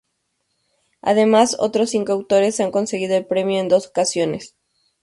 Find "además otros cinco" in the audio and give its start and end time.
1.03-2.13